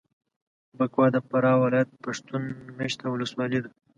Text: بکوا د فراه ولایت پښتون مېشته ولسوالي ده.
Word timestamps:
بکوا 0.77 1.07
د 1.13 1.17
فراه 1.27 1.59
ولایت 1.63 1.89
پښتون 2.05 2.41
مېشته 2.79 3.05
ولسوالي 3.09 3.59
ده. 3.63 3.69